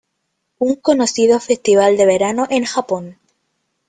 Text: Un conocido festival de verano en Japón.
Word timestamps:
Un 0.57 0.77
conocido 0.77 1.39
festival 1.39 1.95
de 1.95 2.07
verano 2.07 2.47
en 2.49 2.65
Japón. 2.65 3.19